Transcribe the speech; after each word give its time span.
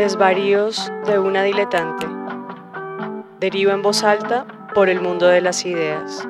Desvaríos 0.00 0.90
de 1.04 1.18
una 1.18 1.42
diletante. 1.42 2.06
Deriva 3.38 3.74
en 3.74 3.82
voz 3.82 4.02
alta 4.02 4.46
por 4.74 4.88
el 4.88 4.98
mundo 4.98 5.26
de 5.26 5.42
las 5.42 5.66
ideas. 5.66 6.26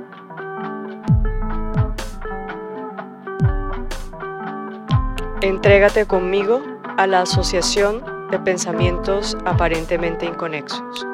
Entrégate 5.41 6.05
conmigo 6.07 6.61
a 6.97 7.07
la 7.07 7.21
asociación 7.21 8.03
de 8.33 8.41
pensamientos 8.41 9.39
aparentemente 9.45 10.27
inconexos. 10.27 11.07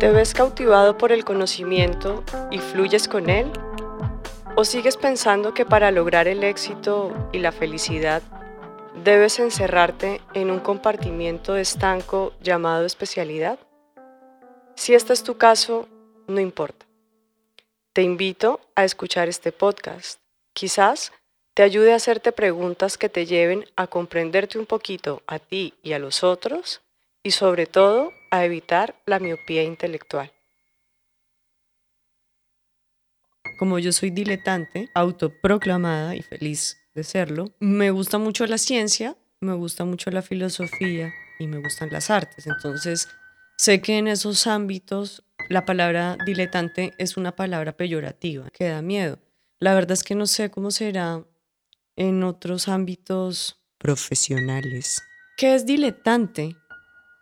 ¿Te 0.00 0.10
ves 0.10 0.34
cautivado 0.34 0.98
por 0.98 1.12
el 1.12 1.24
conocimiento 1.24 2.24
y 2.50 2.58
fluyes 2.58 3.06
con 3.06 3.30
él? 3.30 3.52
¿O 4.60 4.64
sigues 4.64 4.96
pensando 4.96 5.54
que 5.54 5.64
para 5.64 5.92
lograr 5.92 6.26
el 6.26 6.42
éxito 6.42 7.14
y 7.30 7.38
la 7.38 7.52
felicidad 7.52 8.24
debes 9.04 9.38
encerrarte 9.38 10.20
en 10.34 10.50
un 10.50 10.58
compartimiento 10.58 11.56
estanco 11.56 12.32
llamado 12.42 12.84
especialidad? 12.84 13.60
Si 14.74 14.94
este 14.94 15.12
es 15.12 15.22
tu 15.22 15.38
caso, 15.38 15.86
no 16.26 16.40
importa. 16.40 16.86
Te 17.92 18.02
invito 18.02 18.60
a 18.74 18.82
escuchar 18.82 19.28
este 19.28 19.52
podcast. 19.52 20.18
Quizás 20.54 21.12
te 21.54 21.62
ayude 21.62 21.92
a 21.92 21.96
hacerte 21.96 22.32
preguntas 22.32 22.98
que 22.98 23.08
te 23.08 23.26
lleven 23.26 23.64
a 23.76 23.86
comprenderte 23.86 24.58
un 24.58 24.66
poquito 24.66 25.22
a 25.28 25.38
ti 25.38 25.74
y 25.84 25.92
a 25.92 26.00
los 26.00 26.24
otros 26.24 26.80
y 27.22 27.30
sobre 27.30 27.66
todo 27.66 28.10
a 28.32 28.44
evitar 28.44 28.96
la 29.06 29.20
miopía 29.20 29.62
intelectual. 29.62 30.32
Como 33.58 33.78
yo 33.78 33.92
soy 33.92 34.10
diletante, 34.10 34.88
autoproclamada 34.94 36.14
y 36.14 36.22
feliz 36.22 36.78
de 36.94 37.04
serlo, 37.04 37.52
me 37.60 37.90
gusta 37.90 38.18
mucho 38.18 38.46
la 38.46 38.58
ciencia, 38.58 39.16
me 39.40 39.54
gusta 39.54 39.84
mucho 39.84 40.10
la 40.10 40.22
filosofía 40.22 41.12
y 41.38 41.46
me 41.46 41.58
gustan 41.58 41.90
las 41.90 42.10
artes. 42.10 42.46
Entonces, 42.46 43.08
sé 43.56 43.80
que 43.80 43.98
en 43.98 44.08
esos 44.08 44.46
ámbitos 44.46 45.24
la 45.48 45.64
palabra 45.64 46.16
diletante 46.24 46.94
es 46.98 47.16
una 47.16 47.34
palabra 47.34 47.76
peyorativa, 47.76 48.50
que 48.50 48.68
da 48.68 48.82
miedo. 48.82 49.18
La 49.60 49.74
verdad 49.74 49.92
es 49.92 50.04
que 50.04 50.14
no 50.14 50.26
sé 50.26 50.50
cómo 50.50 50.70
será 50.70 51.24
en 51.96 52.22
otros 52.22 52.68
ámbitos 52.68 53.60
profesionales. 53.78 55.02
¿Qué 55.36 55.54
es 55.54 55.66
diletante? 55.66 56.56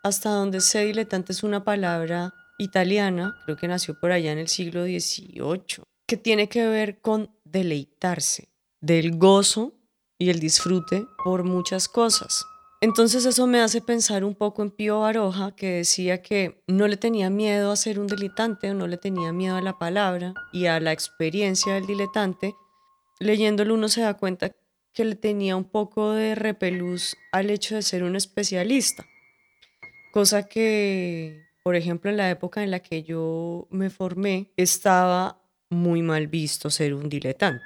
hasta 0.07 0.29
donde 0.29 0.61
sé, 0.61 0.85
diletante 0.85 1.33
es 1.33 1.43
una 1.43 1.63
palabra 1.63 2.33
italiana, 2.57 3.35
creo 3.45 3.57
que 3.57 3.67
nació 3.67 3.99
por 3.99 4.11
allá 4.11 4.31
en 4.31 4.39
el 4.39 4.47
siglo 4.47 4.83
XVIII, 4.83 5.83
que 6.07 6.17
tiene 6.17 6.47
que 6.47 6.65
ver 6.65 7.01
con 7.01 7.29
deleitarse, 7.43 8.49
del 8.79 9.17
gozo 9.17 9.73
y 10.17 10.29
el 10.29 10.39
disfrute 10.39 11.05
por 11.23 11.43
muchas 11.43 11.87
cosas. 11.87 12.45
Entonces 12.79 13.25
eso 13.25 13.47
me 13.47 13.59
hace 13.59 13.81
pensar 13.81 14.23
un 14.23 14.35
poco 14.35 14.61
en 14.61 14.69
Pío 14.69 14.99
Baroja, 14.99 15.55
que 15.55 15.77
decía 15.77 16.21
que 16.21 16.63
no 16.67 16.87
le 16.87 16.95
tenía 16.95 17.29
miedo 17.29 17.71
a 17.71 17.75
ser 17.75 17.99
un 17.99 18.07
diletante 18.07 18.73
no 18.73 18.87
le 18.87 18.97
tenía 18.97 19.33
miedo 19.33 19.55
a 19.55 19.61
la 19.61 19.79
palabra 19.79 20.33
y 20.53 20.67
a 20.67 20.79
la 20.79 20.91
experiencia 20.91 21.73
del 21.73 21.87
diletante. 21.87 22.55
Leyéndolo 23.19 23.73
uno 23.73 23.89
se 23.89 24.01
da 24.01 24.13
cuenta 24.13 24.51
que 24.93 25.05
le 25.05 25.15
tenía 25.15 25.55
un 25.55 25.65
poco 25.65 26.11
de 26.11 26.35
repelús 26.35 27.17
al 27.31 27.49
hecho 27.49 27.75
de 27.75 27.81
ser 27.81 28.03
un 28.03 28.15
especialista. 28.15 29.05
Cosa 30.13 30.43
que, 30.43 31.45
por 31.63 31.75
ejemplo, 31.75 32.11
en 32.11 32.17
la 32.17 32.29
época 32.29 32.63
en 32.63 32.71
la 32.71 32.79
que 32.79 33.03
yo 33.03 33.67
me 33.71 33.89
formé, 33.89 34.53
estaba 34.55 35.41
muy 35.69 36.01
mal 36.01 36.27
visto 36.27 36.69
ser 36.69 36.93
un 36.93 37.09
diletante. 37.09 37.63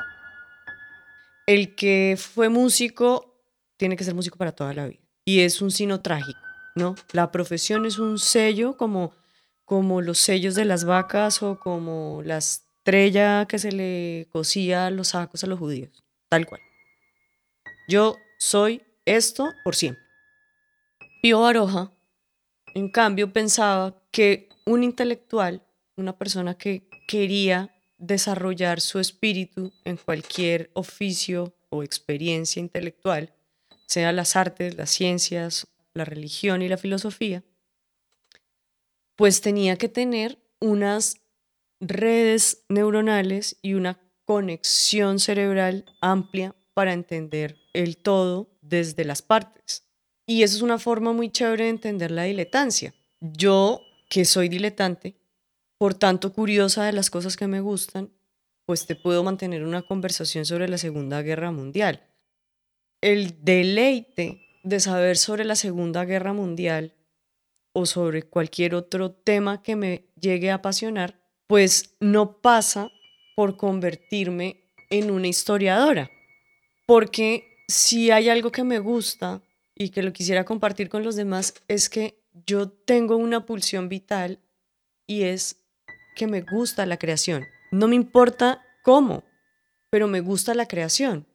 El 1.45 1.75
que 1.75 2.17
fue 2.17 2.49
músico 2.49 3.41
tiene 3.77 3.95
que 3.95 4.03
ser 4.03 4.15
músico 4.15 4.37
para 4.37 4.51
toda 4.51 4.73
la 4.73 4.87
vida. 4.87 5.01
Y 5.25 5.41
es 5.41 5.61
un 5.61 5.71
sino 5.71 6.01
trágico, 6.01 6.39
¿no? 6.75 6.95
La 7.11 7.31
profesión 7.31 7.85
es 7.85 7.99
un 7.99 8.19
sello 8.19 8.77
como, 8.77 9.13
como 9.65 10.01
los 10.01 10.17
sellos 10.17 10.55
de 10.55 10.65
las 10.65 10.85
vacas 10.85 11.43
o 11.43 11.59
como 11.59 12.21
la 12.23 12.37
estrella 12.37 13.45
que 13.47 13.59
se 13.59 13.71
le 13.71 14.27
cosía 14.31 14.89
los 14.89 15.09
sacos 15.09 15.43
a 15.43 15.47
los 15.47 15.59
judíos, 15.59 16.03
tal 16.29 16.45
cual. 16.45 16.61
Yo 17.87 18.17
soy 18.39 18.81
esto 19.05 19.51
por 19.63 19.75
siempre. 19.75 20.03
Pío 21.21 21.41
Baroja 21.41 21.91
en 22.73 22.89
cambio, 22.89 23.33
pensaba 23.33 23.95
que 24.11 24.49
un 24.65 24.83
intelectual, 24.83 25.65
una 25.97 26.17
persona 26.17 26.55
que 26.55 26.87
quería 27.07 27.73
desarrollar 28.01 28.81
su 28.81 28.99
espíritu 28.99 29.71
en 29.85 29.95
cualquier 29.95 30.71
oficio 30.73 31.53
o 31.69 31.83
experiencia 31.83 32.59
intelectual, 32.59 33.31
sea 33.85 34.11
las 34.11 34.35
artes, 34.35 34.75
las 34.75 34.89
ciencias, 34.89 35.67
la 35.93 36.03
religión 36.03 36.61
y 36.61 36.67
la 36.67 36.77
filosofía, 36.77 37.43
pues 39.15 39.41
tenía 39.41 39.75
que 39.77 39.87
tener 39.87 40.39
unas 40.59 41.17
redes 41.79 42.63
neuronales 42.69 43.57
y 43.61 43.75
una 43.75 43.99
conexión 44.25 45.19
cerebral 45.19 45.85
amplia 46.01 46.55
para 46.73 46.93
entender 46.93 47.57
el 47.73 47.97
todo 47.97 48.49
desde 48.61 49.05
las 49.05 49.21
partes. 49.21 49.85
Y 50.25 50.43
eso 50.43 50.55
es 50.55 50.61
una 50.61 50.79
forma 50.79 51.13
muy 51.13 51.29
chévere 51.29 51.65
de 51.65 51.69
entender 51.69 52.11
la 52.11 52.23
diletancia. 52.23 52.93
Yo, 53.19 53.81
que 54.09 54.25
soy 54.25 54.49
diletante, 54.49 55.20
por 55.81 55.95
tanto 55.95 56.31
curiosa 56.31 56.85
de 56.85 56.93
las 56.93 57.09
cosas 57.09 57.35
que 57.35 57.47
me 57.47 57.59
gustan, 57.59 58.11
pues 58.67 58.85
te 58.85 58.95
puedo 58.95 59.23
mantener 59.23 59.63
una 59.63 59.81
conversación 59.81 60.45
sobre 60.45 60.67
la 60.67 60.77
Segunda 60.77 61.23
Guerra 61.23 61.51
Mundial. 61.51 62.07
El 63.01 63.43
deleite 63.43 64.43
de 64.61 64.79
saber 64.79 65.17
sobre 65.17 65.43
la 65.43 65.55
Segunda 65.55 66.05
Guerra 66.05 66.33
Mundial 66.33 66.93
o 67.73 67.87
sobre 67.87 68.21
cualquier 68.21 68.75
otro 68.75 69.11
tema 69.11 69.63
que 69.63 69.75
me 69.75 70.05
llegue 70.21 70.51
a 70.51 70.55
apasionar, 70.61 71.19
pues 71.47 71.95
no 71.99 72.37
pasa 72.41 72.91
por 73.35 73.57
convertirme 73.57 74.61
en 74.91 75.09
una 75.09 75.29
historiadora. 75.29 76.11
Porque 76.85 77.55
si 77.67 78.11
hay 78.11 78.29
algo 78.29 78.51
que 78.51 78.63
me 78.63 78.77
gusta 78.77 79.41
y 79.73 79.89
que 79.89 80.03
lo 80.03 80.13
quisiera 80.13 80.45
compartir 80.45 80.89
con 80.89 81.03
los 81.03 81.15
demás 81.15 81.55
es 81.67 81.89
que 81.89 82.21
yo 82.45 82.69
tengo 82.69 83.15
una 83.15 83.47
pulsión 83.47 83.89
vital 83.89 84.41
y 85.07 85.23
es 85.23 85.60
que 86.15 86.27
me 86.27 86.41
gusta 86.41 86.85
la 86.85 86.97
creación. 86.97 87.45
No 87.71 87.87
me 87.87 87.95
importa 87.95 88.61
cómo, 88.83 89.23
pero 89.89 90.07
me 90.07 90.21
gusta 90.21 90.53
la 90.53 90.67
creación. 90.67 91.25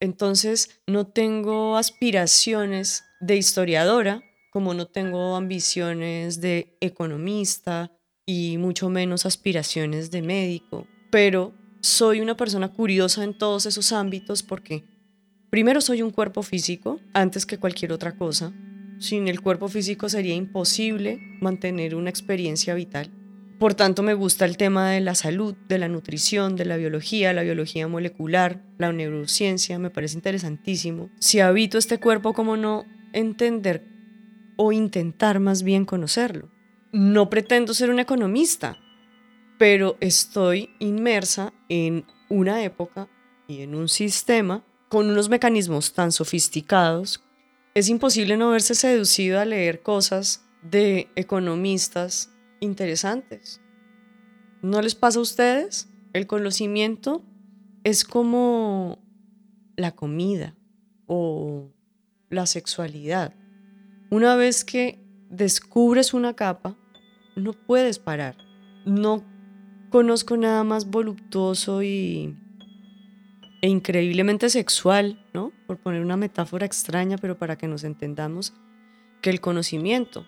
Entonces 0.00 0.80
no 0.86 1.06
tengo 1.06 1.76
aspiraciones 1.76 3.04
de 3.20 3.36
historiadora, 3.36 4.22
como 4.50 4.74
no 4.74 4.86
tengo 4.86 5.36
ambiciones 5.36 6.40
de 6.40 6.76
economista 6.80 7.90
y 8.26 8.58
mucho 8.58 8.88
menos 8.88 9.26
aspiraciones 9.26 10.10
de 10.10 10.22
médico, 10.22 10.86
pero 11.10 11.52
soy 11.80 12.20
una 12.20 12.36
persona 12.36 12.72
curiosa 12.72 13.24
en 13.24 13.36
todos 13.36 13.66
esos 13.66 13.92
ámbitos 13.92 14.42
porque 14.42 14.84
Primero 15.54 15.80
soy 15.80 16.02
un 16.02 16.10
cuerpo 16.10 16.42
físico 16.42 16.98
antes 17.12 17.46
que 17.46 17.58
cualquier 17.58 17.92
otra 17.92 18.16
cosa. 18.16 18.52
Sin 18.98 19.28
el 19.28 19.40
cuerpo 19.40 19.68
físico 19.68 20.08
sería 20.08 20.34
imposible 20.34 21.20
mantener 21.40 21.94
una 21.94 22.10
experiencia 22.10 22.74
vital. 22.74 23.08
Por 23.64 23.72
tanto, 23.72 24.02
me 24.02 24.12
gusta 24.12 24.44
el 24.44 24.58
tema 24.58 24.90
de 24.90 25.00
la 25.00 25.14
salud, 25.14 25.54
de 25.68 25.78
la 25.78 25.88
nutrición, 25.88 26.54
de 26.54 26.66
la 26.66 26.76
biología, 26.76 27.32
la 27.32 27.44
biología 27.44 27.88
molecular, 27.88 28.62
la 28.76 28.92
neurociencia, 28.92 29.78
me 29.78 29.88
parece 29.88 30.16
interesantísimo. 30.16 31.08
Si 31.18 31.40
habito 31.40 31.78
este 31.78 31.98
cuerpo, 31.98 32.34
¿cómo 32.34 32.58
no 32.58 32.84
entender 33.14 33.82
o 34.56 34.70
intentar 34.72 35.40
más 35.40 35.62
bien 35.62 35.86
conocerlo? 35.86 36.50
No 36.92 37.30
pretendo 37.30 37.72
ser 37.72 37.88
una 37.88 38.02
economista, 38.02 38.76
pero 39.56 39.96
estoy 40.00 40.68
inmersa 40.78 41.54
en 41.70 42.04
una 42.28 42.62
época 42.64 43.08
y 43.48 43.62
en 43.62 43.76
un 43.76 43.88
sistema 43.88 44.62
con 44.90 45.08
unos 45.08 45.30
mecanismos 45.30 45.94
tan 45.94 46.12
sofisticados, 46.12 47.24
es 47.72 47.88
imposible 47.88 48.36
no 48.36 48.50
verse 48.50 48.74
seducido 48.74 49.40
a 49.40 49.46
leer 49.46 49.80
cosas 49.80 50.44
de 50.60 51.08
economistas 51.16 52.33
interesantes. 52.64 53.60
¿No 54.62 54.80
les 54.82 54.94
pasa 54.94 55.18
a 55.18 55.22
ustedes? 55.22 55.88
El 56.12 56.26
conocimiento 56.26 57.24
es 57.84 58.04
como 58.04 58.98
la 59.76 59.92
comida 59.92 60.54
o 61.06 61.70
la 62.30 62.46
sexualidad. 62.46 63.34
Una 64.10 64.36
vez 64.36 64.64
que 64.64 65.04
descubres 65.28 66.14
una 66.14 66.34
capa, 66.34 66.76
no 67.36 67.52
puedes 67.52 67.98
parar. 67.98 68.36
No 68.86 69.24
conozco 69.90 70.36
nada 70.36 70.64
más 70.64 70.90
voluptuoso 70.90 71.82
y 71.82 72.36
e 73.62 73.68
increíblemente 73.68 74.50
sexual, 74.50 75.26
¿no? 75.32 75.50
Por 75.66 75.78
poner 75.78 76.02
una 76.02 76.18
metáfora 76.18 76.66
extraña, 76.66 77.16
pero 77.16 77.38
para 77.38 77.56
que 77.56 77.66
nos 77.66 77.82
entendamos, 77.82 78.52
que 79.22 79.30
el 79.30 79.40
conocimiento. 79.40 80.26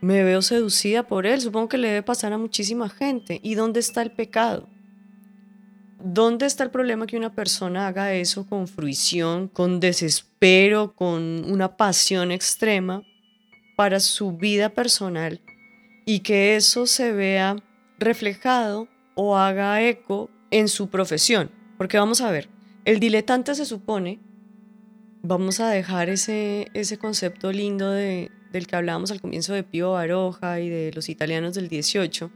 Me 0.00 0.22
veo 0.22 0.42
seducida 0.42 1.02
por 1.02 1.26
él, 1.26 1.40
supongo 1.40 1.68
que 1.68 1.78
le 1.78 1.88
debe 1.88 2.02
pasar 2.02 2.32
a 2.32 2.38
muchísima 2.38 2.88
gente. 2.88 3.40
¿Y 3.42 3.54
dónde 3.54 3.80
está 3.80 4.02
el 4.02 4.12
pecado? 4.12 4.68
¿Dónde 6.00 6.46
está 6.46 6.62
el 6.62 6.70
problema 6.70 7.08
que 7.08 7.16
una 7.16 7.34
persona 7.34 7.88
haga 7.88 8.14
eso 8.14 8.46
con 8.46 8.68
fruición, 8.68 9.48
con 9.48 9.80
desespero, 9.80 10.94
con 10.94 11.44
una 11.50 11.76
pasión 11.76 12.30
extrema 12.30 13.02
para 13.76 13.98
su 13.98 14.32
vida 14.36 14.68
personal 14.68 15.40
y 16.06 16.20
que 16.20 16.54
eso 16.54 16.86
se 16.86 17.12
vea 17.12 17.56
reflejado 17.98 18.86
o 19.16 19.36
haga 19.36 19.82
eco 19.82 20.30
en 20.52 20.68
su 20.68 20.88
profesión? 20.88 21.50
Porque 21.76 21.98
vamos 21.98 22.20
a 22.20 22.30
ver, 22.30 22.48
el 22.84 23.00
diletante 23.00 23.56
se 23.56 23.64
supone, 23.64 24.20
vamos 25.22 25.58
a 25.58 25.68
dejar 25.68 26.08
ese, 26.08 26.68
ese 26.74 26.96
concepto 26.98 27.50
lindo 27.50 27.90
de, 27.90 28.30
del 28.52 28.66
que 28.66 28.76
hablábamos 28.76 29.10
al 29.10 29.20
comienzo 29.20 29.52
de 29.54 29.62
Pío 29.62 29.92
Baroja 29.92 30.60
y 30.60 30.68
de 30.68 30.92
los 30.94 31.08
italianos 31.08 31.54
del 31.54 31.68
18, 31.68 32.30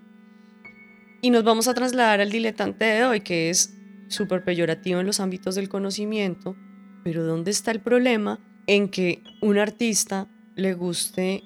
y 1.24 1.30
nos 1.30 1.44
vamos 1.44 1.68
a 1.68 1.74
trasladar 1.74 2.20
al 2.20 2.30
diletante 2.30 2.84
de 2.84 3.04
hoy, 3.04 3.20
que 3.20 3.48
es 3.48 3.78
súper 4.08 4.42
peyorativo 4.44 4.98
en 4.98 5.06
los 5.06 5.20
ámbitos 5.20 5.54
del 5.54 5.68
conocimiento, 5.68 6.56
pero 7.04 7.24
¿dónde 7.24 7.52
está 7.52 7.70
el 7.70 7.80
problema 7.80 8.40
en 8.66 8.88
que 8.88 9.22
un 9.40 9.56
artista 9.56 10.28
le 10.56 10.74
guste 10.74 11.44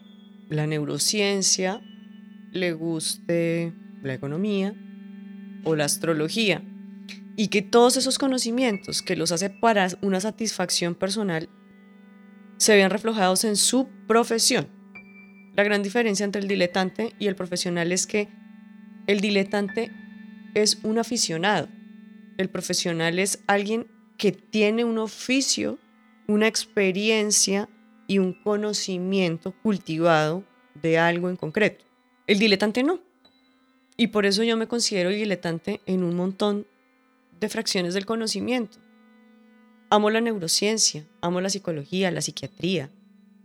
la 0.49 0.67
neurociencia, 0.67 1.83
le 2.53 2.73
guste 2.73 3.75
la 4.03 4.15
economía 4.15 4.75
o 5.65 5.77
la 5.77 5.85
astrología? 5.85 6.63
Y 7.37 7.49
que 7.49 7.61
todos 7.61 7.99
esos 7.99 8.19
conocimientos 8.19 9.03
que 9.03 9.15
los 9.15 9.31
hace 9.31 9.51
para 9.51 9.89
una 10.01 10.21
satisfacción 10.21 10.95
personal 10.95 11.51
se 12.57 12.75
vean 12.75 12.91
reflejados 12.91 13.45
en 13.45 13.57
su 13.57 13.89
profesión. 14.07 14.69
La 15.55 15.65
gran 15.65 15.83
diferencia 15.83 16.25
entre 16.25 16.43
el 16.43 16.49
diletante 16.49 17.15
y 17.19 17.29
el 17.29 17.37
profesional 17.37 17.93
es 17.93 18.07
que 18.07 18.29
el 19.07 19.21
diletante 19.21 19.91
es 20.55 20.79
un 20.83 20.99
aficionado. 20.99 21.69
El 22.39 22.51
profesional 22.51 23.19
es 23.19 23.43
alguien 23.47 23.87
que 24.19 24.33
tiene 24.33 24.85
un 24.85 24.99
oficio, 24.99 25.79
una 26.27 26.47
experiencia 26.47 27.69
y 28.07 28.19
un 28.19 28.33
conocimiento 28.33 29.53
cultivado 29.63 30.45
de 30.75 30.99
algo 30.99 31.31
en 31.31 31.37
concreto. 31.37 31.85
El 32.27 32.39
diletante 32.39 32.83
no. 32.83 33.01
Y 33.97 34.09
por 34.09 34.27
eso 34.27 34.43
yo 34.43 34.57
me 34.57 34.69
considero 34.69 35.11
diletante 35.11 35.81
en 35.87 36.03
un 36.03 36.17
montón 36.17 36.67
de 37.41 37.49
fracciones 37.49 37.95
del 37.95 38.07
conocimiento. 38.07 38.79
Amo 39.89 40.11
la 40.11 40.21
neurociencia, 40.21 41.07
amo 41.21 41.41
la 41.41 41.49
psicología, 41.49 42.11
la 42.11 42.21
psiquiatría. 42.21 42.91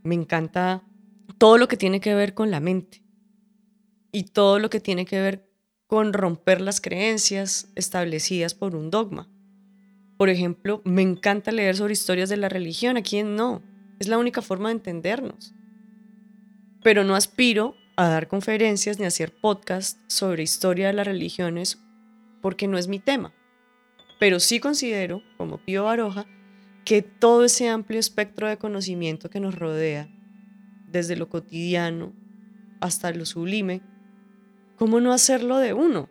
Me 0.01 0.15
encanta 0.15 0.83
todo 1.37 1.59
lo 1.59 1.67
que 1.67 1.77
tiene 1.77 1.99
que 1.99 2.15
ver 2.15 2.33
con 2.33 2.49
la 2.49 2.59
mente 2.59 3.03
y 4.11 4.23
todo 4.23 4.57
lo 4.57 4.69
que 4.71 4.79
tiene 4.79 5.05
que 5.05 5.21
ver 5.21 5.47
con 5.85 6.13
romper 6.13 6.59
las 6.59 6.81
creencias 6.81 7.67
establecidas 7.75 8.55
por 8.55 8.75
un 8.75 8.89
dogma. 8.89 9.29
Por 10.17 10.29
ejemplo, 10.29 10.81
me 10.83 11.01
encanta 11.03 11.51
leer 11.51 11.75
sobre 11.75 11.93
historias 11.93 12.29
de 12.29 12.37
la 12.37 12.49
religión, 12.49 12.97
a 12.97 13.03
quién 13.03 13.35
no. 13.35 13.61
Es 13.99 14.07
la 14.07 14.17
única 14.17 14.41
forma 14.41 14.69
de 14.69 14.75
entendernos. 14.75 15.53
Pero 16.83 17.03
no 17.03 17.15
aspiro 17.15 17.75
a 17.97 18.07
dar 18.07 18.27
conferencias 18.27 18.97
ni 18.97 19.05
a 19.05 19.09
hacer 19.09 19.31
podcasts 19.31 19.99
sobre 20.07 20.41
historia 20.41 20.87
de 20.87 20.93
las 20.93 21.05
religiones 21.05 21.79
porque 22.41 22.67
no 22.67 22.79
es 22.79 22.87
mi 22.87 22.97
tema. 22.99 23.33
Pero 24.21 24.39
sí 24.39 24.59
considero, 24.59 25.23
como 25.35 25.57
Pío 25.57 25.85
Baroja, 25.85 26.27
que 26.85 27.01
todo 27.01 27.43
ese 27.43 27.69
amplio 27.69 27.99
espectro 27.99 28.47
de 28.47 28.57
conocimiento 28.57 29.31
que 29.31 29.39
nos 29.39 29.55
rodea, 29.55 30.09
desde 30.87 31.15
lo 31.15 31.27
cotidiano 31.27 32.13
hasta 32.81 33.09
lo 33.13 33.25
sublime, 33.25 33.81
¿cómo 34.75 34.99
no 34.99 35.11
hacerlo 35.11 35.57
de 35.57 35.73
uno? 35.73 36.07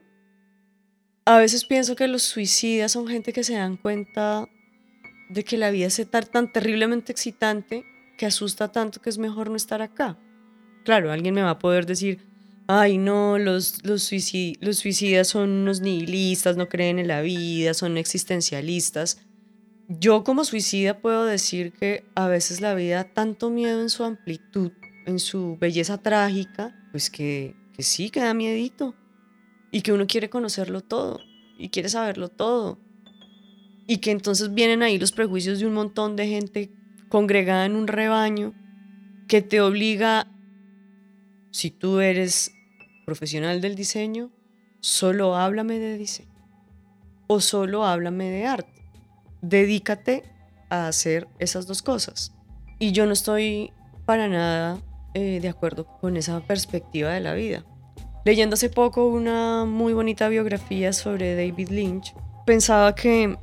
A 1.24 1.38
veces 1.38 1.64
pienso 1.64 1.94
que 1.94 2.08
los 2.08 2.24
suicidas 2.24 2.90
son 2.90 3.06
gente 3.06 3.32
que 3.32 3.44
se 3.44 3.54
dan 3.54 3.76
cuenta 3.76 4.48
de 5.28 5.44
que 5.44 5.56
la 5.56 5.70
vida 5.70 5.86
es 5.86 6.04
tan 6.32 6.50
terriblemente 6.50 7.12
excitante 7.12 7.84
que 8.18 8.26
asusta 8.26 8.72
tanto 8.72 9.00
que 9.00 9.10
es 9.10 9.18
mejor 9.18 9.50
no 9.50 9.56
estar 9.56 9.82
acá. 9.82 10.18
Claro, 10.84 11.12
alguien 11.12 11.36
me 11.36 11.42
va 11.42 11.50
a 11.50 11.58
poder 11.60 11.86
decir, 11.86 12.26
ay 12.72 12.98
no, 12.98 13.36
los, 13.36 13.84
los, 13.84 14.12
los 14.60 14.78
suicidas 14.78 15.26
son 15.26 15.50
unos 15.50 15.80
nihilistas, 15.80 16.56
no 16.56 16.68
creen 16.68 17.00
en 17.00 17.08
la 17.08 17.20
vida, 17.20 17.74
son 17.74 17.96
existencialistas. 17.96 19.18
Yo 19.88 20.22
como 20.22 20.44
suicida 20.44 21.00
puedo 21.00 21.24
decir 21.24 21.72
que 21.72 22.04
a 22.14 22.28
veces 22.28 22.60
la 22.60 22.74
vida 22.74 22.98
da 22.98 23.04
tanto 23.12 23.50
miedo 23.50 23.80
en 23.80 23.90
su 23.90 24.04
amplitud, 24.04 24.70
en 25.06 25.18
su 25.18 25.56
belleza 25.60 25.98
trágica, 25.98 26.72
pues 26.92 27.10
que 27.10 27.56
sí, 27.80 28.08
que 28.08 28.20
da 28.20 28.34
miedito. 28.34 28.94
Y 29.72 29.82
que 29.82 29.92
uno 29.92 30.06
quiere 30.06 30.30
conocerlo 30.30 30.80
todo. 30.80 31.18
Y 31.58 31.70
quiere 31.70 31.88
saberlo 31.88 32.28
todo. 32.28 32.78
Y 33.88 33.96
que 33.96 34.12
entonces 34.12 34.54
vienen 34.54 34.84
ahí 34.84 34.96
los 34.96 35.10
prejuicios 35.10 35.58
de 35.58 35.66
un 35.66 35.74
montón 35.74 36.14
de 36.14 36.28
gente 36.28 36.70
congregada 37.08 37.66
en 37.66 37.74
un 37.74 37.88
rebaño 37.88 38.54
que 39.26 39.42
te 39.42 39.60
obliga, 39.60 40.28
si 41.50 41.72
tú 41.72 41.98
eres 41.98 42.52
profesional 43.10 43.60
del 43.60 43.74
diseño, 43.74 44.30
solo 44.78 45.34
háblame 45.34 45.80
de 45.80 45.98
diseño. 45.98 46.30
O 47.26 47.40
solo 47.40 47.84
háblame 47.84 48.30
de 48.30 48.46
arte. 48.46 48.84
Dedícate 49.42 50.22
a 50.68 50.86
hacer 50.86 51.26
esas 51.40 51.66
dos 51.66 51.82
cosas. 51.82 52.32
Y 52.78 52.92
yo 52.92 53.06
no 53.06 53.12
estoy 53.12 53.72
para 54.06 54.28
nada 54.28 54.78
eh, 55.14 55.40
de 55.42 55.48
acuerdo 55.48 55.86
con 56.00 56.16
esa 56.16 56.38
perspectiva 56.46 57.10
de 57.10 57.18
la 57.18 57.34
vida. 57.34 57.64
Leyendo 58.24 58.54
hace 58.54 58.70
poco 58.70 59.08
una 59.08 59.64
muy 59.64 59.92
bonita 59.92 60.28
biografía 60.28 60.92
sobre 60.92 61.34
David 61.34 61.70
Lynch, 61.70 62.14
pensaba 62.46 62.94
que 62.94 63.36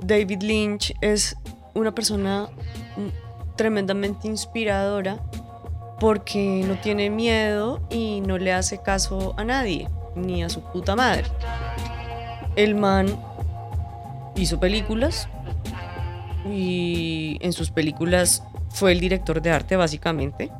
David 0.00 0.42
Lynch 0.42 0.94
es 1.00 1.38
una 1.72 1.94
persona 1.94 2.50
tremendamente 3.56 4.28
inspiradora 4.28 5.24
porque 6.00 6.64
no 6.66 6.80
tiene 6.80 7.10
miedo 7.10 7.80
y 7.90 8.20
no 8.20 8.38
le 8.38 8.52
hace 8.52 8.82
caso 8.82 9.34
a 9.36 9.44
nadie, 9.44 9.88
ni 10.14 10.42
a 10.42 10.48
su 10.48 10.60
puta 10.60 10.96
madre. 10.96 11.24
El 12.56 12.74
man 12.74 13.06
hizo 14.36 14.60
películas 14.60 15.28
y 16.50 17.38
en 17.40 17.52
sus 17.52 17.70
películas 17.70 18.42
fue 18.70 18.92
el 18.92 19.00
director 19.00 19.40
de 19.40 19.50
arte 19.50 19.76
básicamente. 19.76 20.50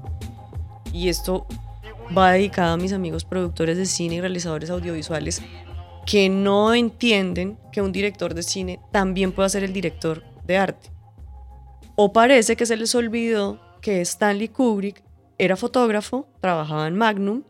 Y 0.93 1.09
esto 1.09 1.47
va 2.17 2.33
dedicado 2.33 2.75
a 2.75 2.77
mis 2.77 2.93
amigos 2.93 3.25
productores 3.25 3.77
de 3.77 3.87
cine 3.87 4.17
y 4.17 4.21
realizadores 4.21 4.71
audiovisuales 4.71 5.43
que 6.07 6.29
no 6.29 6.75
entienden 6.75 7.59
que 7.73 7.81
un 7.81 7.93
director 7.93 8.35
de 8.35 8.43
cine 8.43 8.81
también 8.93 9.33
puede 9.33 9.49
ser 9.49 9.65
el 9.65 9.73
director 9.73 10.23
de 10.47 10.59
arte. 10.59 10.91
O 11.97 12.13
parece 12.13 12.57
que 12.57 12.67
se 12.67 12.77
les 12.77 12.95
olvidó 12.95 13.61
que 13.81 14.01
Stanley 14.01 14.49
Kubrick 14.49 15.04
era 15.39 15.57
fotógrafo, 15.57 16.27
trabajaba 16.41 16.87
en 16.87 16.97
Magnum, 16.97 17.43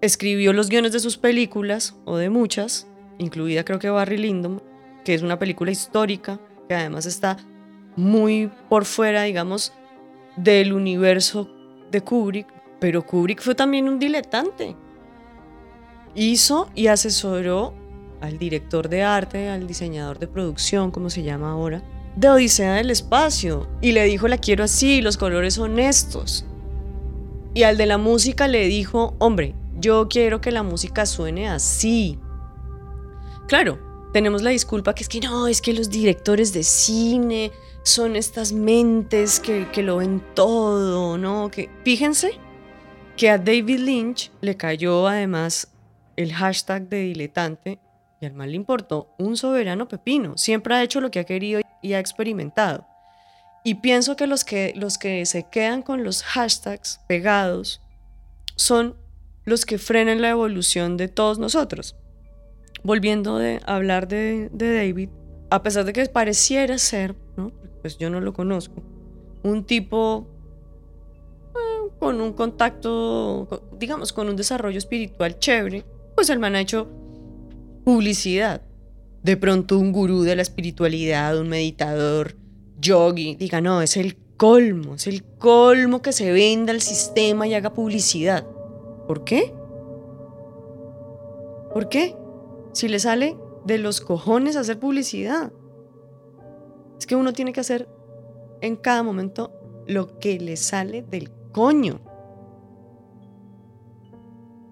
escribió 0.00 0.52
los 0.52 0.68
guiones 0.68 0.92
de 0.92 1.00
sus 1.00 1.16
películas, 1.16 1.96
o 2.04 2.16
de 2.16 2.28
muchas, 2.28 2.88
incluida 3.18 3.64
creo 3.64 3.78
que 3.78 3.90
Barry 3.90 4.18
Lyndon, 4.18 4.62
que 5.04 5.14
es 5.14 5.22
una 5.22 5.38
película 5.38 5.70
histórica, 5.70 6.40
que 6.68 6.74
además 6.74 7.06
está 7.06 7.36
muy 7.96 8.50
por 8.68 8.84
fuera, 8.84 9.22
digamos, 9.22 9.72
del 10.36 10.72
universo 10.72 11.48
de 11.90 12.00
Kubrick, 12.00 12.46
pero 12.80 13.06
Kubrick 13.06 13.40
fue 13.40 13.54
también 13.54 13.88
un 13.88 13.98
diletante. 13.98 14.74
Hizo 16.14 16.68
y 16.74 16.88
asesoró 16.88 17.74
al 18.20 18.38
director 18.38 18.88
de 18.88 19.02
arte, 19.02 19.48
al 19.48 19.66
diseñador 19.66 20.18
de 20.18 20.28
producción, 20.28 20.90
como 20.90 21.10
se 21.10 21.22
llama 21.22 21.52
ahora, 21.52 21.82
de 22.16 22.28
Odisea 22.28 22.74
del 22.74 22.90
Espacio. 22.90 23.68
Y 23.80 23.92
le 23.92 24.04
dijo, 24.04 24.28
la 24.28 24.38
quiero 24.38 24.64
así, 24.64 25.00
los 25.00 25.16
colores 25.16 25.54
son 25.54 25.78
estos. 25.78 26.44
Y 27.54 27.64
al 27.64 27.76
de 27.76 27.86
la 27.86 27.98
música 27.98 28.48
le 28.48 28.66
dijo, 28.66 29.14
hombre, 29.18 29.54
yo 29.78 30.08
quiero 30.08 30.40
que 30.40 30.50
la 30.50 30.62
música 30.62 31.04
suene 31.06 31.48
así. 31.48 32.18
Claro, 33.46 33.78
tenemos 34.12 34.42
la 34.42 34.50
disculpa 34.50 34.94
que 34.94 35.02
es 35.02 35.08
que 35.08 35.20
no, 35.20 35.46
es 35.46 35.60
que 35.60 35.74
los 35.74 35.90
directores 35.90 36.52
de 36.52 36.62
cine 36.62 37.52
son 37.82 38.16
estas 38.16 38.52
mentes 38.52 39.40
que, 39.40 39.68
que 39.70 39.82
lo 39.82 39.96
ven 39.96 40.22
todo, 40.34 41.18
¿no? 41.18 41.50
Que, 41.50 41.68
fíjense 41.84 42.38
que 43.16 43.28
a 43.28 43.38
David 43.38 43.80
Lynch 43.80 44.30
le 44.40 44.56
cayó 44.56 45.06
además 45.06 45.68
el 46.16 46.32
hashtag 46.32 46.88
de 46.88 47.00
diletante 47.00 47.78
y 48.20 48.26
al 48.26 48.34
mal 48.34 48.50
le 48.50 48.56
importó 48.56 49.14
un 49.18 49.36
soberano 49.36 49.88
pepino. 49.88 50.38
Siempre 50.38 50.74
ha 50.74 50.82
hecho 50.82 51.00
lo 51.00 51.10
que 51.10 51.18
ha 51.18 51.24
querido 51.24 51.60
y 51.82 51.92
ha 51.92 51.98
experimentado. 51.98 52.86
Y 53.64 53.76
pienso 53.76 54.16
que 54.16 54.26
los 54.26 54.44
que, 54.44 54.72
los 54.76 54.98
que 54.98 55.24
se 55.26 55.48
quedan 55.48 55.82
con 55.82 56.02
los 56.04 56.22
hashtags 56.22 57.00
pegados 57.06 57.80
son 58.56 58.96
los 59.44 59.64
que 59.64 59.78
frenan 59.78 60.20
la 60.20 60.30
evolución 60.30 60.96
de 60.96 61.08
todos 61.08 61.38
nosotros. 61.38 61.96
Volviendo 62.82 63.38
a 63.38 63.74
hablar 63.74 64.08
de, 64.08 64.48
de 64.52 64.74
David, 64.74 65.10
a 65.50 65.62
pesar 65.62 65.84
de 65.84 65.92
que 65.92 66.04
pareciera 66.06 66.78
ser, 66.78 67.14
¿no? 67.36 67.52
pues 67.80 67.98
yo 67.98 68.10
no 68.10 68.20
lo 68.20 68.32
conozco, 68.32 68.82
un 69.42 69.64
tipo 69.64 70.28
con 71.98 72.20
un 72.20 72.32
contacto, 72.32 73.70
digamos, 73.78 74.12
con 74.12 74.28
un 74.28 74.34
desarrollo 74.34 74.78
espiritual 74.78 75.38
chévere, 75.38 75.84
pues 76.16 76.30
el 76.30 76.40
man 76.40 76.56
ha 76.56 76.60
hecho 76.60 76.88
publicidad. 77.84 78.62
de 79.22 79.36
pronto 79.36 79.78
un 79.78 79.92
gurú 79.92 80.22
de 80.22 80.34
la 80.34 80.42
espiritualidad, 80.42 81.38
un 81.38 81.48
meditador, 81.48 82.34
yogi, 82.82 83.36
diga, 83.36 83.60
no, 83.60 83.80
es 83.80 83.96
el 83.96 84.16
colmo, 84.36 84.96
es 84.96 85.06
el 85.06 85.22
colmo 85.24 86.02
que 86.02 86.12
se 86.12 86.32
venda 86.32 86.72
el 86.72 86.82
sistema 86.82 87.46
y 87.46 87.54
haga 87.54 87.72
publicidad. 87.72 88.44
¿Por 89.06 89.24
qué? 89.24 89.54
¿Por 91.72 91.88
qué? 91.88 92.14
Si 92.72 92.88
le 92.88 92.98
sale 92.98 93.36
de 93.64 93.78
los 93.78 94.00
cojones 94.00 94.56
hacer 94.56 94.78
publicidad. 94.78 95.52
Es 96.98 97.06
que 97.06 97.16
uno 97.16 97.32
tiene 97.32 97.52
que 97.52 97.60
hacer 97.60 97.88
en 98.60 98.76
cada 98.76 99.02
momento 99.02 99.52
lo 99.86 100.18
que 100.18 100.38
le 100.38 100.56
sale 100.56 101.02
del 101.02 101.30
coño. 101.52 102.00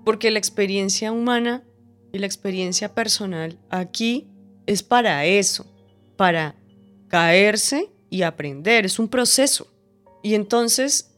Porque 0.05 0.31
la 0.31 0.39
experiencia 0.39 1.13
humana 1.13 1.65
y 2.13 2.19
la 2.19 2.27
experiencia 2.27 2.95
personal 2.95 3.59
aquí 3.71 4.29
es 4.67 4.83
para 4.83 5.25
eso, 5.25 5.67
para 6.17 6.57
caerse 7.09 7.91
y 8.11 8.23
aprender, 8.23 8.85
es 8.85 8.99
un 8.99 9.09
proceso. 9.09 9.69
Y 10.23 10.35
entonces 10.35 11.17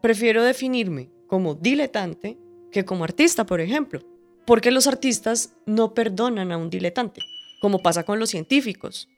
prefiero 0.00 0.44
definirme 0.44 1.10
como 1.26 1.54
diletante 1.54 2.38
que 2.70 2.84
como 2.84 3.04
artista, 3.04 3.46
por 3.46 3.60
ejemplo, 3.60 4.00
porque 4.46 4.70
los 4.70 4.86
artistas 4.86 5.54
no 5.66 5.94
perdonan 5.94 6.52
a 6.52 6.58
un 6.58 6.70
diletante, 6.70 7.22
como 7.60 7.80
pasa 7.80 8.04
con 8.04 8.18
los 8.18 8.30
científicos 8.30 9.08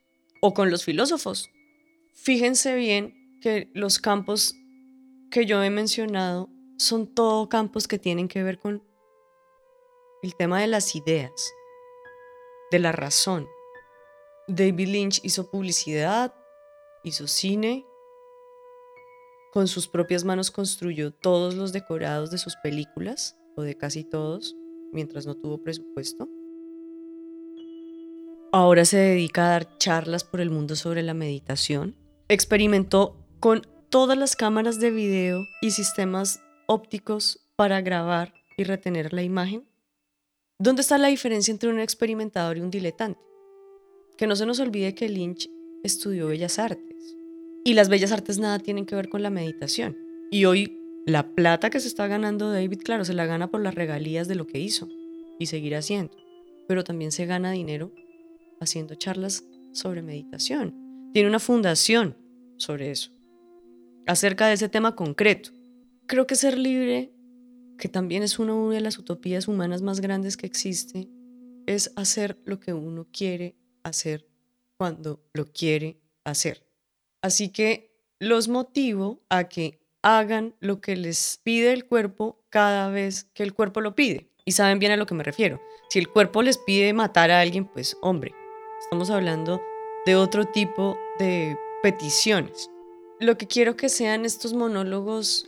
o 0.40 0.54
con 0.54 0.70
los 0.70 0.84
filósofos. 0.84 1.50
Fíjense 2.14 2.74
bien 2.74 3.38
que 3.40 3.70
los 3.74 3.98
campos 3.98 4.54
que 5.30 5.46
yo 5.46 5.62
he 5.62 5.70
mencionado 5.70 6.48
son 6.78 7.06
todo 7.06 7.48
campos 7.48 7.86
que 7.86 7.98
tienen 7.98 8.28
que 8.28 8.42
ver 8.42 8.58
con 8.58 8.82
el 10.22 10.34
tema 10.34 10.60
de 10.60 10.66
las 10.66 10.94
ideas, 10.96 11.52
de 12.70 12.78
la 12.78 12.92
razón. 12.92 13.46
David 14.48 14.88
Lynch 14.88 15.20
hizo 15.22 15.50
publicidad, 15.50 16.34
hizo 17.04 17.26
cine, 17.26 17.84
con 19.52 19.66
sus 19.66 19.88
propias 19.88 20.24
manos 20.24 20.50
construyó 20.50 21.12
todos 21.12 21.54
los 21.54 21.72
decorados 21.72 22.30
de 22.30 22.38
sus 22.38 22.54
películas, 22.62 23.36
o 23.56 23.62
de 23.62 23.76
casi 23.76 24.04
todos, 24.04 24.56
mientras 24.92 25.26
no 25.26 25.34
tuvo 25.36 25.58
presupuesto. 25.62 26.28
Ahora 28.52 28.84
se 28.84 28.96
dedica 28.96 29.46
a 29.46 29.50
dar 29.50 29.78
charlas 29.78 30.24
por 30.24 30.40
el 30.40 30.50
mundo 30.50 30.76
sobre 30.76 31.02
la 31.02 31.14
meditación. 31.14 31.96
Experimentó 32.28 33.16
con 33.40 33.62
todas 33.88 34.16
las 34.16 34.36
cámaras 34.36 34.78
de 34.80 34.90
video 34.90 35.44
y 35.62 35.72
sistemas 35.72 36.40
ópticos 36.66 37.40
para 37.56 37.80
grabar 37.80 38.34
y 38.56 38.64
retener 38.64 39.12
la 39.12 39.22
imagen. 39.22 39.68
¿Dónde 40.58 40.82
está 40.82 40.98
la 40.98 41.08
diferencia 41.08 41.52
entre 41.52 41.70
un 41.70 41.80
experimentador 41.80 42.56
y 42.56 42.60
un 42.60 42.70
diletante? 42.70 43.20
Que 44.16 44.26
no 44.26 44.36
se 44.36 44.46
nos 44.46 44.60
olvide 44.60 44.94
que 44.94 45.08
Lynch 45.08 45.48
estudió 45.82 46.28
bellas 46.28 46.58
artes. 46.58 46.89
Y 47.64 47.74
las 47.74 47.88
bellas 47.88 48.12
artes 48.12 48.38
nada 48.38 48.58
tienen 48.58 48.86
que 48.86 48.94
ver 48.94 49.08
con 49.08 49.22
la 49.22 49.30
meditación. 49.30 49.96
Y 50.30 50.46
hoy 50.46 50.80
la 51.06 51.34
plata 51.34 51.70
que 51.70 51.80
se 51.80 51.88
está 51.88 52.06
ganando 52.06 52.50
David, 52.50 52.80
claro, 52.84 53.04
se 53.04 53.14
la 53.14 53.26
gana 53.26 53.50
por 53.50 53.60
las 53.60 53.74
regalías 53.74 54.28
de 54.28 54.34
lo 54.34 54.46
que 54.46 54.60
hizo 54.60 54.88
y 55.38 55.46
seguir 55.46 55.74
haciendo. 55.74 56.16
Pero 56.68 56.84
también 56.84 57.12
se 57.12 57.26
gana 57.26 57.50
dinero 57.50 57.92
haciendo 58.60 58.94
charlas 58.94 59.44
sobre 59.72 60.02
meditación. 60.02 61.10
Tiene 61.12 61.28
una 61.28 61.38
fundación 61.38 62.16
sobre 62.56 62.90
eso, 62.90 63.10
acerca 64.06 64.46
de 64.46 64.54
ese 64.54 64.68
tema 64.68 64.94
concreto. 64.94 65.50
Creo 66.06 66.26
que 66.26 66.36
ser 66.36 66.58
libre, 66.58 67.12
que 67.78 67.88
también 67.88 68.22
es 68.22 68.38
una 68.38 68.54
de 68.68 68.80
las 68.80 68.98
utopías 68.98 69.48
humanas 69.48 69.82
más 69.82 70.00
grandes 70.00 70.36
que 70.36 70.46
existe, 70.46 71.08
es 71.66 71.92
hacer 71.96 72.38
lo 72.44 72.60
que 72.60 72.72
uno 72.72 73.06
quiere 73.10 73.56
hacer 73.82 74.28
cuando 74.76 75.22
lo 75.32 75.46
quiere 75.46 76.00
hacer. 76.24 76.69
Así 77.22 77.50
que 77.50 77.90
los 78.18 78.48
motivo 78.48 79.20
a 79.28 79.44
que 79.44 79.80
hagan 80.02 80.54
lo 80.60 80.80
que 80.80 80.96
les 80.96 81.40
pide 81.42 81.72
el 81.72 81.86
cuerpo 81.86 82.42
cada 82.48 82.88
vez 82.90 83.24
que 83.34 83.42
el 83.42 83.54
cuerpo 83.54 83.80
lo 83.80 83.94
pide. 83.94 84.30
Y 84.44 84.52
saben 84.52 84.78
bien 84.78 84.92
a 84.92 84.96
lo 84.96 85.06
que 85.06 85.14
me 85.14 85.22
refiero. 85.22 85.60
Si 85.90 85.98
el 85.98 86.08
cuerpo 86.08 86.42
les 86.42 86.58
pide 86.58 86.92
matar 86.92 87.30
a 87.30 87.40
alguien, 87.40 87.66
pues 87.66 87.96
hombre, 88.00 88.34
estamos 88.80 89.10
hablando 89.10 89.60
de 90.06 90.16
otro 90.16 90.46
tipo 90.46 90.98
de 91.18 91.56
peticiones. 91.82 92.70
Lo 93.18 93.36
que 93.36 93.46
quiero 93.46 93.76
que 93.76 93.90
sean 93.90 94.24
estos 94.24 94.54
monólogos 94.54 95.46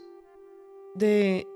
de, 0.95 1.47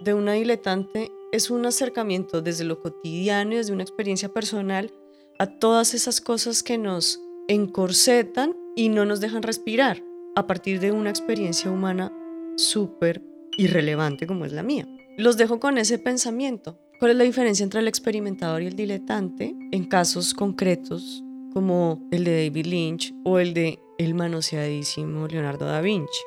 de 0.00 0.14
una 0.14 0.32
diletante 0.32 1.12
es 1.32 1.50
un 1.50 1.66
acercamiento 1.66 2.40
desde 2.40 2.64
lo 2.64 2.80
cotidiano 2.80 3.52
y 3.52 3.56
desde 3.56 3.74
una 3.74 3.82
experiencia 3.82 4.30
personal 4.30 4.90
a 5.38 5.58
todas 5.58 5.92
esas 5.92 6.22
cosas 6.22 6.62
que 6.62 6.78
nos 6.78 7.20
encorsetan 7.48 8.56
y 8.76 8.90
no 8.90 9.04
nos 9.04 9.20
dejan 9.20 9.42
respirar 9.42 10.04
a 10.36 10.46
partir 10.46 10.78
de 10.78 10.92
una 10.92 11.10
experiencia 11.10 11.70
humana 11.70 12.12
súper 12.56 13.22
irrelevante 13.56 14.26
como 14.26 14.44
es 14.44 14.52
la 14.52 14.62
mía. 14.62 14.86
Los 15.16 15.36
dejo 15.36 15.58
con 15.58 15.78
ese 15.78 15.98
pensamiento. 15.98 16.78
¿Cuál 17.00 17.12
es 17.12 17.16
la 17.16 17.24
diferencia 17.24 17.64
entre 17.64 17.80
el 17.80 17.88
experimentador 17.88 18.62
y 18.62 18.66
el 18.66 18.76
diletante 18.76 19.54
en 19.72 19.88
casos 19.88 20.34
concretos 20.34 21.24
como 21.52 22.06
el 22.12 22.24
de 22.24 22.44
David 22.44 22.66
Lynch 22.66 23.14
o 23.24 23.38
el 23.38 23.54
de 23.54 23.80
el 23.98 24.14
manoseadísimo 24.14 25.26
Leonardo 25.26 25.64
da 25.64 25.80
Vinci? 25.80 26.20